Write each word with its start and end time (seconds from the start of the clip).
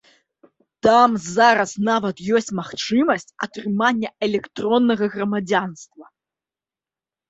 Там 0.87 1.09
зараз 1.35 1.75
нават 1.91 2.25
ёсць 2.39 2.51
магчымасць 2.61 3.31
атрымання 3.49 4.15
электроннага 4.29 5.05
грамадзянства. 5.17 6.05